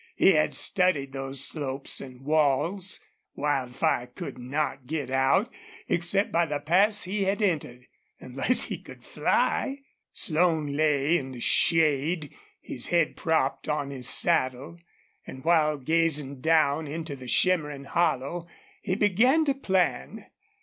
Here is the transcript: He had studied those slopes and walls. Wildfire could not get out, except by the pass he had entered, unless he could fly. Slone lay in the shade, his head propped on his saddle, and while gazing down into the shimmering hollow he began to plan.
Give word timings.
He 0.15 0.31
had 0.31 0.55
studied 0.55 1.11
those 1.11 1.45
slopes 1.45 2.01
and 2.01 2.21
walls. 2.21 2.99
Wildfire 3.35 4.07
could 4.07 4.39
not 4.39 4.87
get 4.87 5.11
out, 5.11 5.53
except 5.87 6.31
by 6.31 6.47
the 6.47 6.59
pass 6.59 7.03
he 7.03 7.25
had 7.25 7.39
entered, 7.39 7.85
unless 8.19 8.63
he 8.63 8.79
could 8.81 9.05
fly. 9.05 9.81
Slone 10.11 10.73
lay 10.75 11.19
in 11.19 11.33
the 11.33 11.39
shade, 11.39 12.33
his 12.61 12.87
head 12.87 13.15
propped 13.15 13.69
on 13.69 13.91
his 13.91 14.09
saddle, 14.09 14.79
and 15.27 15.43
while 15.43 15.77
gazing 15.77 16.39
down 16.41 16.87
into 16.87 17.15
the 17.15 17.27
shimmering 17.27 17.83
hollow 17.83 18.47
he 18.81 18.95
began 18.95 19.45
to 19.45 19.53
plan. 19.53 20.25